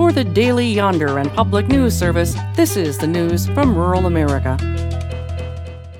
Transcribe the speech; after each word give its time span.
For 0.00 0.12
the 0.12 0.24
Daily 0.24 0.66
Yonder 0.66 1.18
and 1.18 1.30
Public 1.34 1.68
News 1.68 1.94
Service, 1.94 2.34
this 2.54 2.74
is 2.74 2.96
the 2.96 3.06
news 3.06 3.46
from 3.48 3.76
rural 3.76 4.06
America. 4.06 4.56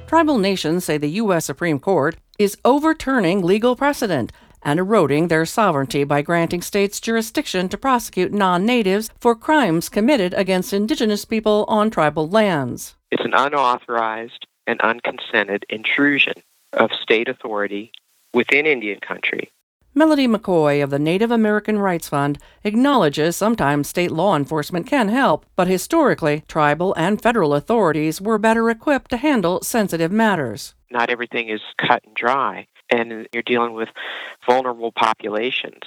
Tribal 0.07 0.39
nations 0.39 0.87
say 0.87 0.97
the 0.97 1.21
U.S. 1.21 1.45
Supreme 1.45 1.79
Court 1.79 2.17
is 2.39 2.57
overturning 2.65 3.43
legal 3.43 3.77
precedent 3.77 4.33
and 4.63 4.79
eroding 4.79 5.29
their 5.29 5.45
sovereignty 5.45 6.05
by 6.05 6.23
granting 6.23 6.63
states 6.63 6.99
jurisdiction 6.99 7.69
to 7.69 7.77
prosecute 7.77 8.33
non 8.33 8.65
natives 8.65 9.11
for 9.21 9.35
crimes 9.35 9.91
committed 9.91 10.33
against 10.33 10.73
indigenous 10.73 11.27
people 11.27 11.67
on 11.69 11.91
tribal 11.91 12.27
lands. 12.27 12.97
It's 13.11 13.27
an 13.27 13.35
unauthorized 13.35 14.47
and 14.67 14.81
unconsented 14.81 15.67
intrusion 15.69 16.33
of 16.73 16.91
state 17.03 17.29
authority 17.29 17.93
within 18.33 18.65
Indian 18.65 19.01
country. 19.01 19.53
Melody 20.01 20.27
McCoy 20.27 20.83
of 20.83 20.89
the 20.89 20.99
Native 20.99 21.31
American 21.31 21.77
Rights 21.77 22.09
Fund 22.09 22.39
acknowledges 22.65 23.37
sometimes 23.37 23.87
state 23.87 24.11
law 24.11 24.35
enforcement 24.35 24.87
can 24.87 25.11
help, 25.11 25.45
but 25.57 25.69
historically, 25.69 26.43
tribal 26.49 26.95
and 26.95 27.21
federal 27.21 27.53
authorities 27.53 28.19
were 28.19 28.39
better 28.39 28.71
equipped 28.71 29.11
to 29.11 29.19
handle 29.19 29.61
sensitive 29.61 30.11
matters. 30.11 30.75
Not 30.91 31.11
everything 31.11 31.51
is 31.51 31.61
cut 31.77 32.03
and 32.07 32.17
dry 32.17 32.67
and 32.91 33.29
you're 33.35 33.43
dealing 33.43 33.75
with 33.75 33.91
vulnerable 34.49 34.91
populations. 34.91 35.83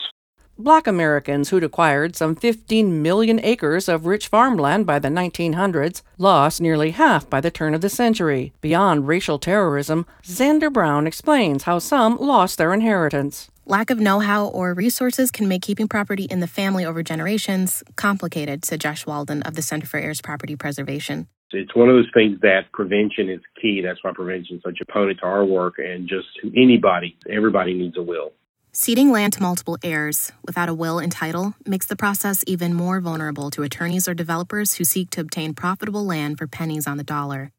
Black 0.60 0.86
Americans 0.86 1.50
who'd 1.50 1.64
acquired 1.64 2.16
some 2.16 2.36
15 2.36 3.02
million 3.02 3.40
acres 3.44 3.90
of 3.90 4.06
rich 4.06 4.28
farmland 4.28 4.86
by 4.86 5.00
the 5.00 5.08
1900s 5.08 6.04
lost 6.20 6.62
nearly 6.62 6.92
half 6.92 7.28
by 7.28 7.42
the 7.42 7.50
turn 7.50 7.74
of 7.74 7.82
the 7.82 7.90
century. 7.90 8.54
Beyond 8.62 9.08
racial 9.08 9.40
terrorism, 9.40 10.06
Xander 10.22 10.72
Brown 10.72 11.08
explains 11.08 11.64
how 11.64 11.80
some 11.80 12.16
lost 12.18 12.60
their 12.60 12.76
inheritance. 12.76 13.50
Lack 13.66 13.90
of 13.90 13.98
know 13.98 14.20
how 14.20 14.48
or 14.48 14.74
resources 14.74 15.32
can 15.32 15.48
make 15.48 15.62
keeping 15.62 15.88
property 15.88 16.26
in 16.26 16.42
the 16.42 16.48
family 16.48 16.84
over 16.84 17.02
generations 17.02 17.82
complicated, 17.96 18.66
said 18.66 18.82
Josh 18.82 19.06
Walden 19.06 19.42
of 19.44 19.56
the 19.56 19.62
Center 19.62 19.86
for 19.86 19.98
Heirs 19.98 20.22
Property 20.22 20.58
Preservation. 20.58 21.28
It's 21.52 21.74
one 21.74 21.88
of 21.88 21.96
those 21.96 22.10
things 22.14 22.42
that 22.42 22.72
prevention 22.74 23.30
is 23.30 23.40
key. 23.62 23.82
That's 23.82 24.04
why 24.04 24.12
prevention 24.14 24.58
is 24.58 24.64
such 24.64 24.80
a 24.82 24.84
opponent 24.84 25.20
to 25.20 25.26
our 25.26 25.46
work 25.46 25.76
and 25.78 26.10
just 26.10 26.28
to 26.42 26.52
anybody, 26.62 27.16
everybody 27.30 27.74
needs 27.74 27.96
a 27.96 28.02
will. 28.02 28.34
Ceding 28.74 29.12
land 29.12 29.32
to 29.34 29.42
multiple 29.42 29.78
heirs 29.82 30.34
without 30.46 30.68
a 30.68 30.74
will 30.74 31.00
and 31.00 31.12
title 31.12 31.54
makes 31.66 31.86
the 31.86 31.96
process 31.96 32.44
even 32.46 32.74
more 32.74 33.00
vulnerable 33.00 33.50
to 33.52 33.64
attorneys 33.64 34.10
or 34.10 34.14
developers 34.14 34.74
who 34.74 34.84
seek 34.84 35.10
to 35.12 35.22
obtain 35.22 35.54
profitable 35.54 36.06
land 36.06 36.38
for 36.38 36.48
pennies 36.48 36.86
on 36.86 36.98
the 36.98 37.04
dollar. 37.04 37.54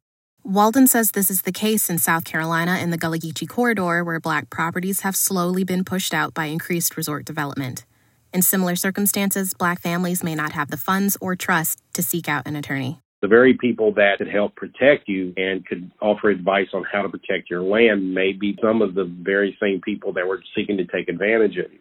Walden 0.47 0.87
says 0.87 1.13
this 1.13 1.31
is 1.31 1.43
the 1.43 1.53
case 1.53 1.89
in 1.89 1.97
South 1.97 2.25
Carolina 2.25 2.79
in 2.79 2.91
the 2.91 2.99
Gullah 2.99 3.19
Geechee 3.19 3.49
corridor, 3.49 4.05
where 4.05 4.21
black 4.21 4.51
properties 4.51 5.01
have 5.01 5.17
slowly 5.17 5.65
been 5.65 5.85
pushed 5.85 6.13
out 6.13 6.35
by 6.35 6.47
increased 6.47 6.99
resort 6.99 7.25
development. 7.25 7.87
In 8.31 8.43
similar 8.43 8.77
circumstances, 8.77 9.55
black 9.55 9.81
families 9.81 10.23
may 10.23 10.35
not 10.35 10.53
have 10.53 10.71
the 10.71 10.77
funds 10.77 11.17
or 11.19 11.35
trust 11.35 11.81
to 11.95 12.03
seek 12.03 12.29
out 12.29 12.47
an 12.47 12.57
attorney 12.57 12.99
the 13.25 13.29
very 13.29 13.55
people 13.55 13.91
that 13.95 14.19
could 14.19 14.29
help 14.29 14.55
protect 14.55 15.09
you 15.09 15.33
and 15.39 15.65
could 15.65 15.91
offer 16.03 16.29
advice 16.29 16.67
on 16.75 16.85
how 16.93 17.01
to 17.01 17.09
protect 17.09 17.49
your 17.49 17.63
land 17.63 18.13
may 18.13 18.35
be 18.35 18.55
some 18.63 18.83
of 18.83 18.95
the 18.95 19.05
very 19.05 19.57
same 19.59 19.81
people 19.81 20.13
that 20.13 20.29
were 20.29 20.43
seeking 20.55 20.77
to 20.77 20.85
take 20.85 21.09
advantage 21.09 21.57
of 21.57 21.73
you. 21.73 21.79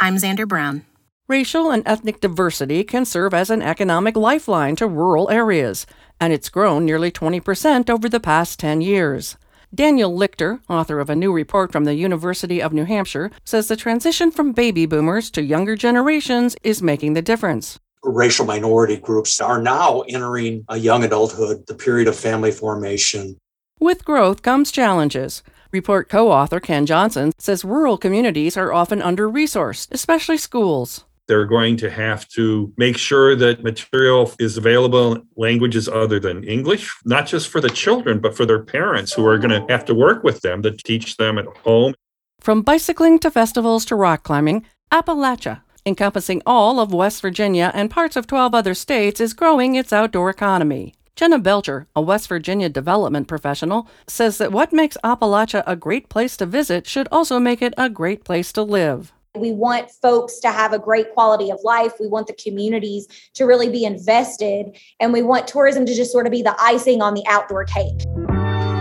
I'm 0.00 0.16
Xander 0.16 0.48
Brown. 0.48 0.84
Racial 1.30 1.70
and 1.70 1.84
ethnic 1.86 2.20
diversity 2.20 2.82
can 2.82 3.04
serve 3.04 3.32
as 3.32 3.50
an 3.50 3.62
economic 3.62 4.16
lifeline 4.16 4.74
to 4.74 4.88
rural 4.88 5.30
areas, 5.30 5.86
and 6.18 6.32
it's 6.32 6.48
grown 6.48 6.84
nearly 6.84 7.12
20% 7.12 7.88
over 7.88 8.08
the 8.08 8.18
past 8.18 8.58
10 8.58 8.80
years. 8.80 9.36
Daniel 9.72 10.12
Lichter, 10.12 10.58
author 10.68 10.98
of 10.98 11.08
a 11.08 11.14
new 11.14 11.32
report 11.32 11.70
from 11.70 11.84
the 11.84 11.94
University 11.94 12.60
of 12.60 12.72
New 12.72 12.84
Hampshire, 12.84 13.30
says 13.44 13.68
the 13.68 13.76
transition 13.76 14.32
from 14.32 14.50
baby 14.50 14.86
boomers 14.86 15.30
to 15.30 15.40
younger 15.40 15.76
generations 15.76 16.56
is 16.64 16.82
making 16.82 17.12
the 17.12 17.22
difference 17.22 17.78
racial 18.02 18.46
minority 18.46 18.96
groups 18.96 19.40
are 19.42 19.62
now 19.62 20.00
entering 20.08 20.64
a 20.68 20.78
young 20.78 21.04
adulthood, 21.04 21.66
the 21.66 21.74
period 21.74 22.08
of 22.08 22.16
family 22.16 22.50
formation. 22.50 23.36
With 23.78 24.06
growth 24.06 24.40
comes 24.40 24.72
challenges. 24.72 25.42
Report 25.70 26.08
co 26.08 26.32
author 26.32 26.58
Ken 26.60 26.86
Johnson 26.86 27.32
says 27.38 27.62
rural 27.62 27.98
communities 27.98 28.56
are 28.56 28.72
often 28.72 29.02
under 29.02 29.30
resourced, 29.30 29.92
especially 29.92 30.38
schools. 30.38 31.04
They're 31.30 31.46
going 31.46 31.76
to 31.76 31.90
have 31.90 32.26
to 32.30 32.72
make 32.76 32.98
sure 32.98 33.36
that 33.36 33.62
material 33.62 34.32
is 34.40 34.56
available 34.56 35.14
in 35.14 35.22
languages 35.36 35.88
other 35.88 36.18
than 36.18 36.42
English, 36.42 36.92
not 37.04 37.28
just 37.28 37.48
for 37.48 37.60
the 37.60 37.70
children, 37.70 38.18
but 38.18 38.36
for 38.36 38.44
their 38.44 38.64
parents 38.64 39.12
who 39.12 39.24
are 39.24 39.38
going 39.38 39.54
to 39.54 39.72
have 39.72 39.84
to 39.84 39.94
work 39.94 40.24
with 40.24 40.40
them 40.40 40.60
to 40.62 40.72
teach 40.72 41.16
them 41.18 41.38
at 41.38 41.46
home. 41.64 41.94
From 42.40 42.62
bicycling 42.62 43.20
to 43.20 43.30
festivals 43.30 43.84
to 43.84 43.94
rock 43.94 44.24
climbing, 44.24 44.66
Appalachia 44.92 45.60
encompassing 45.86 46.42
all 46.46 46.80
of 46.80 46.92
West 46.92 47.22
Virginia 47.22 47.70
and 47.74 47.90
parts 47.90 48.16
of 48.16 48.26
12 48.26 48.54
other 48.54 48.74
states, 48.74 49.20
is 49.20 49.34
growing 49.34 49.74
its 49.74 49.92
outdoor 49.92 50.30
economy. 50.30 50.94
Jenna 51.16 51.38
Belcher, 51.38 51.86
a 51.94 52.00
West 52.00 52.28
Virginia 52.28 52.68
development 52.68 53.28
professional, 53.28 53.88
says 54.06 54.38
that 54.38 54.52
what 54.52 54.72
makes 54.72 54.96
Appalachia 55.04 55.62
a 55.66 55.76
great 55.76 56.08
place 56.08 56.36
to 56.38 56.46
visit 56.46 56.86
should 56.86 57.08
also 57.12 57.38
make 57.38 57.60
it 57.60 57.74
a 57.76 57.90
great 57.90 58.24
place 58.24 58.52
to 58.52 58.62
live. 58.62 59.12
We 59.36 59.52
want 59.52 59.90
folks 60.02 60.40
to 60.40 60.50
have 60.50 60.72
a 60.72 60.78
great 60.78 61.14
quality 61.14 61.50
of 61.50 61.60
life. 61.62 61.92
We 62.00 62.08
want 62.08 62.26
the 62.26 62.32
communities 62.32 63.06
to 63.34 63.44
really 63.44 63.68
be 63.68 63.84
invested, 63.84 64.76
and 64.98 65.12
we 65.12 65.22
want 65.22 65.46
tourism 65.46 65.86
to 65.86 65.94
just 65.94 66.10
sort 66.10 66.26
of 66.26 66.32
be 66.32 66.42
the 66.42 66.56
icing 66.60 67.00
on 67.00 67.14
the 67.14 67.24
outdoor 67.28 67.64
cake. 67.64 68.02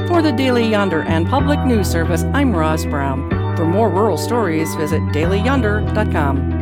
For 0.08 0.24
the 0.24 0.34
Daily 0.36 0.68
Yonder 0.68 1.04
and 1.04 1.28
Public 1.28 1.60
News 1.66 1.88
Service, 1.88 2.24
I'm 2.34 2.56
Roz 2.56 2.86
Brown. 2.86 3.30
For 3.56 3.66
more 3.66 3.90
rural 3.90 4.18
stories, 4.18 4.74
visit 4.76 5.02
dailyyonder.com. 5.14 6.59